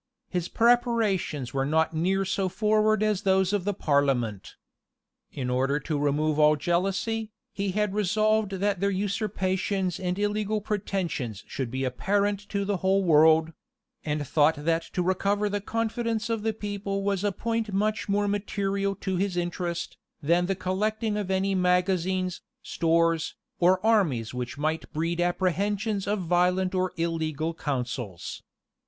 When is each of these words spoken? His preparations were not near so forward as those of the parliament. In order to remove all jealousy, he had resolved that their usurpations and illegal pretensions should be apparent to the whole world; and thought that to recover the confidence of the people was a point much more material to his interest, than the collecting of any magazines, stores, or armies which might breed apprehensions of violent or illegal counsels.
His 0.29 0.47
preparations 0.49 1.53
were 1.53 1.63
not 1.63 1.93
near 1.93 2.25
so 2.25 2.49
forward 2.49 3.03
as 3.03 3.21
those 3.21 3.53
of 3.53 3.65
the 3.65 3.73
parliament. 3.75 4.55
In 5.31 5.47
order 5.51 5.79
to 5.81 5.99
remove 5.99 6.39
all 6.39 6.55
jealousy, 6.55 7.29
he 7.53 7.73
had 7.73 7.93
resolved 7.93 8.53
that 8.53 8.79
their 8.79 8.89
usurpations 8.89 9.99
and 9.99 10.17
illegal 10.17 10.59
pretensions 10.59 11.43
should 11.45 11.69
be 11.69 11.83
apparent 11.83 12.39
to 12.49 12.65
the 12.65 12.77
whole 12.77 13.03
world; 13.03 13.53
and 14.03 14.25
thought 14.27 14.55
that 14.65 14.81
to 14.93 15.03
recover 15.03 15.49
the 15.49 15.61
confidence 15.61 16.31
of 16.31 16.41
the 16.41 16.51
people 16.53 17.03
was 17.03 17.23
a 17.23 17.31
point 17.31 17.71
much 17.71 18.09
more 18.09 18.27
material 18.27 18.95
to 18.95 19.17
his 19.17 19.37
interest, 19.37 19.97
than 20.19 20.47
the 20.47 20.55
collecting 20.55 21.15
of 21.15 21.29
any 21.29 21.53
magazines, 21.53 22.41
stores, 22.63 23.35
or 23.59 23.79
armies 23.85 24.33
which 24.33 24.57
might 24.57 24.91
breed 24.93 25.21
apprehensions 25.21 26.07
of 26.07 26.21
violent 26.21 26.73
or 26.73 26.91
illegal 26.97 27.53
counsels. 27.53 28.41